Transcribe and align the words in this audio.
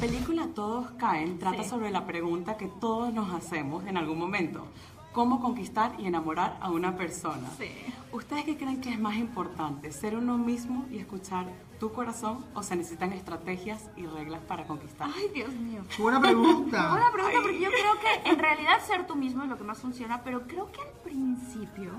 película 0.00 0.48
Todos 0.54 0.90
caen 0.92 1.38
trata 1.38 1.62
Sí. 1.62 1.68
sobre 1.68 1.90
la 1.90 2.06
pregunta 2.06 2.56
que 2.56 2.66
todos 2.66 3.12
nos 3.12 3.32
hacemos 3.34 3.84
en 3.86 3.96
algún 3.96 4.18
momento. 4.18 4.66
¿Cómo 5.12 5.40
conquistar 5.40 5.92
y 5.98 6.06
enamorar 6.06 6.56
a 6.60 6.70
una 6.70 6.96
persona? 6.96 7.48
Sí. 7.58 7.68
¿Ustedes 8.12 8.44
qué 8.44 8.56
creen 8.56 8.80
que 8.80 8.90
es 8.90 8.98
más 8.98 9.16
importante? 9.16 9.92
¿Ser 9.92 10.16
uno 10.16 10.38
mismo 10.38 10.86
y 10.90 10.98
escuchar 10.98 11.46
tu 11.80 11.92
corazón 11.92 12.44
o 12.54 12.62
se 12.62 12.76
necesitan 12.76 13.12
estrategias 13.12 13.90
y 13.96 14.06
reglas 14.06 14.40
para 14.42 14.64
conquistar? 14.64 15.08
Ay, 15.14 15.28
Dios 15.34 15.52
mío. 15.52 15.82
Buena 15.98 16.20
pregunta. 16.20 16.88
Buena 16.90 17.10
pregunta, 17.12 17.38
porque 17.42 17.60
yo 17.60 17.68
creo 17.70 17.94
que 18.00 18.30
en 18.30 18.38
realidad 18.38 18.80
ser 18.86 19.06
tú 19.06 19.16
mismo 19.16 19.42
es 19.42 19.48
lo 19.48 19.58
que 19.58 19.64
más 19.64 19.78
funciona, 19.78 20.22
pero 20.22 20.42
creo 20.46 20.70
que 20.72 20.80
al 20.80 20.92
principio 21.04 21.90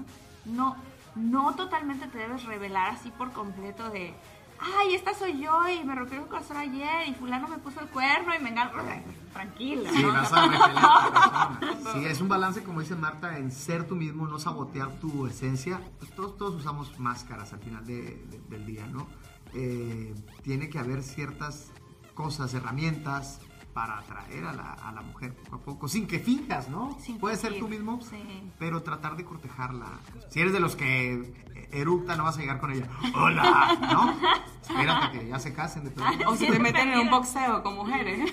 no, 0.46 0.76
no 1.16 1.54
totalmente 1.56 2.08
te 2.08 2.18
debes 2.18 2.46
revelar 2.46 2.94
así 2.94 3.10
por 3.12 3.32
completo 3.34 3.90
de, 3.90 4.14
ay, 4.62 4.96
esta 4.96 5.14
soy 5.14 5.40
yo 5.42 5.68
y 5.70 5.84
me 5.84 5.96
rompió 5.96 6.22
el 6.22 6.28
corazón 6.28 6.58
ayer 6.58 7.08
y 7.08 7.14
fulano 7.14 7.48
me 7.48 7.58
puso 7.58 7.80
el 7.82 7.88
cuerno 7.88 8.34
y 8.36 8.42
me 8.44 8.50
engañó. 8.50 8.72
Tranquila. 9.34 9.90
Sí, 9.92 10.02
¿no? 10.04 10.12
vas 10.14 10.34
a 10.34 10.42
revelar 10.46 10.70
a 10.70 11.50
la 11.54 11.60
persona. 11.60 11.92
Sí, 11.94 12.06
es 12.06 12.22
un 12.22 12.28
balance, 12.30 12.64
como 12.64 12.82
dice 12.82 12.96
Marta, 12.96 13.38
en 13.38 13.52
ser 13.52 13.88
tú 13.88 13.96
mismo, 13.96 14.28
no 14.28 14.40
sabotear 14.40 15.00
tu 15.00 15.26
esencia. 15.28 15.82
Pues 16.00 16.12
todos, 16.16 16.38
todos 16.38 16.56
usamos 16.56 17.00
máscaras 17.00 17.54
al 17.54 17.60
final 17.60 17.86
de- 17.86 18.24
de- 18.30 18.42
del 18.50 18.66
día, 18.66 18.86
¿no? 18.88 19.08
Eh, 19.54 20.14
tiene 20.44 20.70
que 20.70 20.80
haber 20.80 21.02
ciertas 21.04 21.72
cosas, 22.14 22.54
herramientas 22.54 23.40
para 23.74 24.00
atraer 24.00 24.46
a 24.46 24.52
la, 24.54 24.74
a 24.74 24.92
la 24.92 25.02
mujer 25.02 25.34
poco 25.34 25.56
a 25.56 25.60
poco, 25.62 25.88
sin 25.88 26.06
que 26.06 26.20
finjas, 26.20 26.68
¿no? 26.68 26.98
Sin 27.02 27.18
Puedes 27.20 27.40
ser 27.40 27.58
tú 27.58 27.70
mismo, 27.70 28.02
sí. 28.02 28.22
pero 28.60 28.84
tratar 28.84 29.16
de 29.16 29.24
cortejarla. 29.24 29.88
Si 30.30 30.42
eres 30.42 30.52
de 30.52 30.60
los 30.60 30.76
que 30.76 31.34
eructa, 31.72 32.18
no 32.18 32.26
vas 32.26 32.38
a 32.38 32.42
llegar 32.42 32.60
con 32.60 32.72
ella, 32.74 32.88
¡hola! 33.16 33.78
¿No? 33.94 34.14
Espérate 34.62 35.20
que 35.20 35.28
ya 35.28 35.40
se 35.40 35.54
casen 35.54 35.84
de 35.86 35.92
pronto. 35.92 36.30
O 36.30 36.36
si 36.36 36.48
te 36.48 36.60
meten 36.60 36.90
en 36.94 37.00
un 37.00 37.10
boxeo 37.10 37.62
con 37.64 37.76
mujeres, 37.76 38.32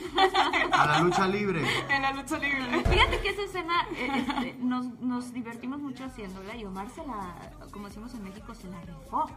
A 0.73 0.87
la 0.87 1.01
lucha 1.01 1.27
libre. 1.27 1.63
en 1.89 2.03
la 2.03 2.13
lucha 2.13 2.39
libre. 2.39 2.85
Fíjate 2.85 3.21
que 3.21 3.29
esa 3.31 3.43
escena 3.43 3.87
eh, 3.97 4.09
este, 4.29 4.57
nos, 4.61 4.87
nos 5.01 5.33
divertimos 5.33 5.81
mucho 5.81 6.05
haciéndola 6.05 6.55
y 6.57 6.65
Omar 6.65 6.89
se 6.95 7.05
la, 7.07 7.35
como 7.73 7.89
decimos 7.89 8.13
en 8.15 8.25
México, 8.25 8.55
se 8.55 8.69
la 8.69 8.81
rifó. 8.83 9.31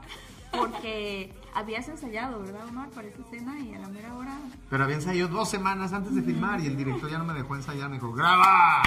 Porque 0.52 1.34
habías 1.56 1.88
ensayado, 1.88 2.42
¿verdad, 2.42 2.68
Omar, 2.68 2.90
para 2.90 3.08
esa 3.08 3.22
escena 3.22 3.58
y 3.60 3.74
a 3.74 3.80
la 3.80 3.88
mera 3.88 4.14
hora 4.18 4.38
Pero 4.70 4.84
había 4.84 4.98
ensayado 4.98 5.30
dos 5.30 5.48
semanas 5.50 5.94
antes 5.94 6.14
de 6.14 6.22
filmar 6.22 6.60
y 6.60 6.68
el 6.68 6.76
director 6.76 7.10
ya 7.10 7.18
no 7.20 7.24
me 7.24 7.34
dejó 7.34 7.56
ensayar, 7.56 7.88
me 7.88 7.96
dijo, 7.96 8.12
¡graba! 8.12 8.82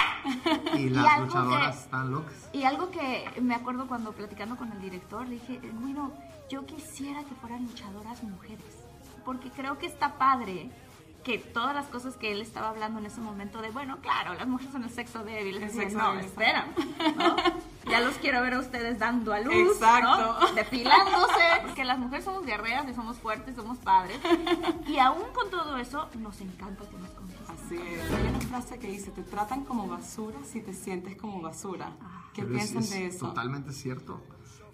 Y 0.77 0.89
las 0.89 1.07
algo 1.07 1.25
luchadoras 1.25 1.75
que- 1.75 1.81
están 1.81 2.11
locas. 2.11 2.49
Y 2.53 2.63
algo 2.65 2.91
que 2.91 3.25
me 3.41 3.55
acuerdo 3.55 3.87
cuando 3.87 4.11
platicando 4.11 4.55
con 4.57 4.71
el 4.71 4.79
director, 4.79 5.27
le 5.27 5.35
dije, 5.35 5.59
bueno, 5.81 6.11
yo 6.51 6.63
quisiera 6.67 7.23
que 7.23 7.33
fueran 7.41 7.63
luchadoras 7.63 7.94
mujeres, 8.03 8.65
porque 9.23 9.49
creo 9.49 9.77
que 9.77 9.85
está 9.85 10.17
padre 10.17 10.69
que 11.23 11.39
todas 11.39 11.73
las 11.73 11.87
cosas 11.87 12.15
que 12.17 12.31
él 12.31 12.39
estaba 12.41 12.69
hablando 12.69 12.99
en 12.99 13.07
ese 13.07 13.19
momento 13.19 13.59
de, 13.59 13.71
bueno, 13.71 13.97
claro, 13.99 14.35
las 14.35 14.47
mujeres 14.47 14.71
son 14.73 14.83
el 14.83 14.91
sexo 14.91 15.23
débil, 15.23 15.55
El 15.55 15.61
decía, 15.61 15.81
sexo 15.81 15.97
no, 15.97 16.09
débil. 16.11 16.25
esperan, 16.25 16.75
¿no? 17.17 17.35
Ya 17.89 17.99
los 18.01 18.13
quiero 18.15 18.41
ver 18.43 18.53
a 18.53 18.59
ustedes 18.59 18.99
dando 18.99 19.33
a 19.33 19.39
luz, 19.39 19.53
Exacto. 19.73 20.17
¿no? 20.39 20.53
depilándose, 20.53 21.41
porque 21.65 21.83
las 21.83 21.97
mujeres 21.97 22.25
somos 22.25 22.45
guerreras 22.45 22.87
y 22.89 22.93
somos 22.93 23.17
fuertes, 23.17 23.55
somos 23.55 23.79
padres, 23.79 24.19
y 24.87 24.99
aún 24.99 25.23
con 25.33 25.49
todo 25.49 25.77
eso, 25.77 26.07
nos 26.19 26.39
encanta 26.41 26.87
que 26.87 26.97
nos 26.97 27.09
conquisten. 27.09 27.45
Así 27.65 27.75
es. 27.75 28.11
Hay 28.13 28.27
una 28.27 28.39
frase 28.41 28.77
que 28.77 28.87
dice, 28.87 29.09
te 29.09 29.23
tratan 29.23 29.63
como 29.65 29.87
basura 29.87 30.37
si 30.43 30.61
te 30.61 30.73
sientes 30.73 31.15
como 31.17 31.41
basura. 31.41 31.91
¿Qué 32.35 32.43
Pero 32.43 32.55
es- 32.57 32.63
piensan 32.71 32.83
es 32.83 32.89
de 32.91 33.05
eso? 33.07 33.27
Totalmente 33.29 33.71
cierto. 33.73 34.21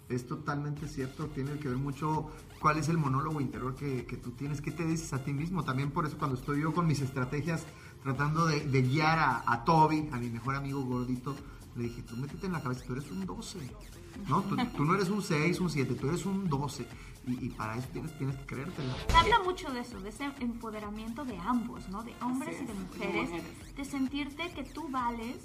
Es 0.08 0.26
totalmente 0.26 0.88
cierto. 0.88 1.26
Tiene 1.28 1.58
que 1.58 1.68
ver 1.68 1.78
mucho 1.78 2.30
cuál 2.60 2.78
es 2.78 2.88
el 2.88 2.98
monólogo 2.98 3.40
interior 3.40 3.74
que, 3.74 4.04
que 4.04 4.16
tú 4.16 4.32
tienes, 4.32 4.60
qué 4.60 4.70
te 4.70 4.84
dices 4.84 5.12
a 5.12 5.24
ti 5.24 5.32
mismo. 5.32 5.64
También 5.64 5.90
por 5.90 6.06
eso 6.06 6.18
cuando 6.18 6.36
estoy 6.36 6.60
yo 6.60 6.72
con 6.72 6.86
mis 6.86 7.00
estrategias 7.00 7.64
tratando 8.02 8.46
de, 8.46 8.60
de 8.66 8.82
guiar 8.82 9.18
a, 9.18 9.42
a 9.46 9.64
Toby, 9.64 10.08
a 10.12 10.18
mi 10.18 10.28
mejor 10.28 10.56
amigo 10.56 10.82
gordito, 10.82 11.36
le 11.76 11.84
dije, 11.84 12.02
tú 12.02 12.16
métete 12.16 12.46
en 12.46 12.52
la 12.52 12.62
cabeza, 12.62 12.84
tú 12.86 12.92
eres 12.92 13.10
un 13.10 13.24
12. 13.24 13.58
No, 14.28 14.42
tú, 14.42 14.56
tú 14.76 14.84
no 14.84 14.94
eres 14.94 15.08
un 15.08 15.22
6, 15.22 15.60
un 15.60 15.70
7, 15.70 15.94
tú 15.94 16.08
eres 16.08 16.26
un 16.26 16.48
12. 16.48 16.86
Y, 17.26 17.46
y 17.46 17.48
para 17.50 17.76
eso 17.76 17.88
tienes, 17.92 18.16
tienes 18.18 18.36
que 18.36 18.46
creértela. 18.46 18.94
Habla 19.16 19.42
mucho 19.44 19.70
de 19.72 19.80
eso, 19.80 20.00
de 20.00 20.08
ese 20.10 20.24
empoderamiento 20.40 21.24
de 21.24 21.38
ambos, 21.38 21.88
¿no? 21.88 22.02
De 22.02 22.12
hombres 22.20 22.60
y 22.60 22.64
de 22.66 22.72
es, 22.72 22.78
de 22.78 22.84
mujeres, 22.84 23.30
mujeres. 23.30 23.76
de 23.76 23.84
sentirte 23.84 24.52
que 24.52 24.64
tú 24.64 24.88
vales 24.90 25.36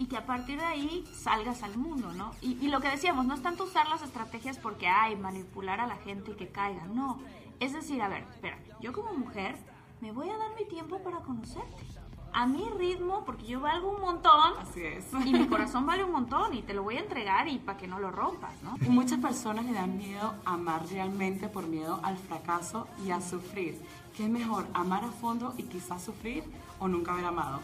y 0.00 0.06
que 0.06 0.16
a 0.16 0.24
partir 0.24 0.58
de 0.58 0.64
ahí 0.64 1.04
salgas 1.12 1.62
al 1.62 1.76
mundo, 1.76 2.10
¿no? 2.14 2.32
Y, 2.40 2.52
y 2.64 2.68
lo 2.68 2.80
que 2.80 2.88
decíamos, 2.88 3.26
no 3.26 3.34
es 3.34 3.42
tanto 3.42 3.64
usar 3.64 3.86
las 3.90 4.00
estrategias 4.00 4.56
porque 4.56 4.88
hay 4.88 5.14
manipular 5.14 5.78
a 5.78 5.86
la 5.86 5.96
gente 5.96 6.30
y 6.30 6.34
que 6.36 6.48
caiga, 6.48 6.86
no. 6.86 7.18
Es 7.60 7.74
decir, 7.74 8.00
a 8.00 8.08
ver, 8.08 8.24
espera, 8.30 8.58
yo 8.80 8.94
como 8.94 9.12
mujer 9.12 9.56
me 10.00 10.10
voy 10.10 10.30
a 10.30 10.38
dar 10.38 10.54
mi 10.58 10.64
tiempo 10.64 11.00
para 11.00 11.18
conocerte. 11.18 11.84
A 12.32 12.46
mi 12.46 12.64
ritmo, 12.78 13.24
porque 13.26 13.44
yo 13.44 13.60
valgo 13.60 13.90
un 13.90 14.00
montón 14.00 14.54
Así 14.58 14.80
es. 14.82 15.04
y 15.26 15.32
mi 15.34 15.46
corazón 15.48 15.84
vale 15.84 16.02
un 16.04 16.12
montón 16.12 16.54
y 16.54 16.62
te 16.62 16.72
lo 16.72 16.82
voy 16.82 16.96
a 16.96 17.00
entregar 17.00 17.46
y 17.48 17.58
para 17.58 17.76
que 17.76 17.86
no 17.86 17.98
lo 17.98 18.10
rompas, 18.10 18.54
¿no? 18.62 18.76
Y 18.80 18.88
muchas 18.88 19.18
personas 19.18 19.66
le 19.66 19.72
dan 19.72 19.98
miedo 19.98 20.32
a 20.46 20.54
amar 20.54 20.86
realmente 20.86 21.48
por 21.48 21.66
miedo 21.66 22.00
al 22.02 22.16
fracaso 22.16 22.86
y 23.04 23.10
a 23.10 23.20
sufrir. 23.20 23.78
¿Qué 24.16 24.24
es 24.24 24.30
mejor, 24.30 24.66
amar 24.72 25.04
a 25.04 25.08
fondo 25.08 25.52
y 25.58 25.64
quizás 25.64 26.02
sufrir 26.02 26.44
o 26.78 26.88
nunca 26.88 27.12
haber 27.12 27.26
amado? 27.26 27.60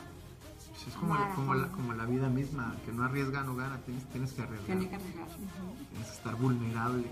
Es 0.87 0.95
como, 0.95 1.17
como, 1.35 1.55
la, 1.55 1.69
como 1.69 1.93
la 1.95 2.05
vida 2.05 2.29
misma, 2.29 2.75
que 2.85 2.93
no 2.93 3.05
arriesga, 3.05 3.43
no 3.43 3.57
gana, 3.57 3.79
tienes, 3.85 4.05
tienes 4.11 4.33
que 4.33 4.43
arriesgar. 4.43 4.67
Tienes 4.67 4.89
que 4.89 4.95
arriesgar. 4.97 5.27
Tienes 5.91 6.09
que 6.09 6.15
estar 6.17 6.35
vulnerable. 6.37 7.07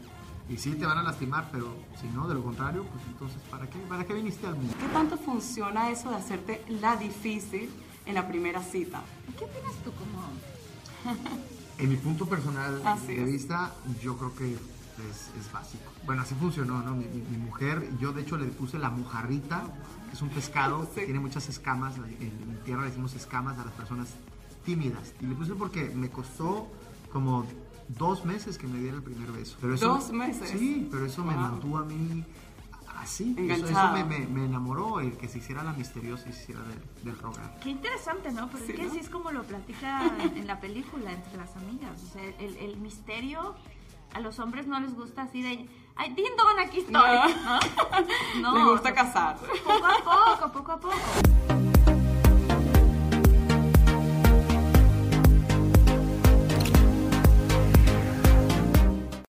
Y 0.49 0.59
sí, 0.59 0.73
te 0.73 0.85
van 0.85 0.99
a 0.99 1.03
lastimar, 1.03 1.49
pero 1.51 1.75
si 2.01 2.07
no, 2.09 2.29
de 2.29 2.35
lo 2.35 2.43
contrario, 2.45 2.85
pues 2.85 3.03
entonces, 3.07 3.39
¿para 3.51 3.67
qué? 3.69 3.79
¿Para 3.89 4.05
qué 4.05 4.13
viniste 4.15 4.47
al 4.47 4.57
mundo? 4.57 4.75
¿Qué 4.79 4.87
tanto 4.89 5.17
funciona 5.17 5.91
eso 5.91 6.11
de 6.11 6.17
hacerte 6.17 6.63
la 6.69 6.97
difícil 6.97 7.71
en 8.05 8.15
la 8.15 8.29
primera 8.29 8.63
cita? 8.63 9.03
¿Qué 9.39 9.45
opinas 9.45 9.75
tú 9.83 9.91
como 9.93 10.23
En 11.79 11.89
mi 11.89 11.97
punto 11.97 12.27
personal 12.27 12.81
Así 12.87 13.15
de 13.15 13.25
es. 13.25 13.33
vista, 13.33 13.73
yo 14.03 14.17
creo 14.19 14.35
que 14.37 14.57
es, 15.10 15.31
es 15.38 15.53
básico. 15.53 15.91
Bueno, 16.06 16.22
así 16.22 16.34
funcionó, 16.34 16.82
¿no? 16.82 16.94
Mi, 16.94 17.05
mi- 17.06 17.22
mi 17.31 17.37
mujer, 17.38 17.88
yo 17.99 18.12
de 18.12 18.22
hecho 18.22 18.37
le 18.37 18.47
puse 18.47 18.78
la 18.78 18.91
mojarrita, 18.91 19.65
que 20.09 20.15
es 20.15 20.22
un 20.22 20.28
pescado 20.31 20.88
que 20.93 21.00
Sí. 21.00 21.05
tiene 21.06 21.21
muchas 21.21 21.49
escamas. 21.49 21.97
En, 21.97 22.05
en 22.05 22.49
mi 22.50 22.56
tierra 22.65 22.82
le 22.82 22.88
decimos 22.88 23.15
escamas 23.15 23.59
a 23.59 23.65
las 23.65 23.75
personas 23.75 24.09
tímidas. 24.65 25.12
Y 25.21 25.27
le 25.27 25.34
puse 25.34 25.55
porque 25.55 25.91
me 25.91 26.10
costó 26.10 26.69
como 27.12 27.44
dos 27.88 28.25
meses 28.25 28.56
que 28.59 28.66
me 28.66 28.78
diera 28.81 28.97
el 28.97 29.03
primer 29.03 29.31
beso. 29.32 29.56
Pero 29.60 29.75
eso- 29.75 29.88
¿Dos 29.88 30.12
meses? 30.12 30.50
Sí, 30.50 30.88
pero 30.91 31.05
eso 31.06 31.25
me 31.25 31.34
Wow. 31.34 31.43
mantuvo 31.43 31.78
a 31.78 31.84
mí 31.84 32.25
así. 32.99 33.34
Eso, 33.38 33.66
eso 33.69 33.93
me, 33.93 34.05
me- 34.05 34.26
me 34.26 34.44
enamoró, 34.47 35.00
el 35.00 35.16
que 35.19 35.28
se 35.28 35.38
hiciera 35.38 35.62
la 35.62 35.72
misteriosa 35.75 36.28
y 36.28 36.32
se 36.32 36.43
hiciera 36.43 36.62
del, 36.62 36.81
del 37.05 37.19
rogar. 37.19 37.59
Qué 37.62 37.71
interesante, 37.71 38.32
¿no? 38.32 38.49
Pero 38.50 38.65
Sí, 38.65 38.72
es 38.72 38.76
que 38.78 38.84
¿no? 38.84 38.91
así 38.91 39.00
es 39.00 39.11
como 39.11 39.31
lo 39.32 39.43
platica 39.43 40.00
en, 40.21 40.38
en 40.38 40.47
la 40.47 40.61
película 40.61 41.12
entre 41.12 41.37
las 41.37 41.55
amigas. 41.56 42.03
O 42.03 42.12
sea, 42.12 42.25
el, 42.38 42.56
el 42.56 42.76
misterio 42.78 43.55
a 44.15 44.21
los 44.21 44.39
hombres 44.39 44.67
no 44.67 44.81
les 44.81 44.95
gusta 44.95 45.23
así 45.23 45.43
de, 45.43 45.69
ay, 45.97 46.15
din 46.15 46.37
don, 46.37 46.59
aquí 46.61 46.79
estoy. 46.79 46.93
No. 46.93 47.27
¿no? 47.27 47.61
No, 48.41 48.55
Les 48.55 48.65
gusta 48.65 48.95
cazar. 48.95 49.37
Poco 49.37 49.87
a 49.87 50.37
poco, 50.39 50.53
poco 50.53 50.73
a 50.73 50.81
poco. 50.81 51.44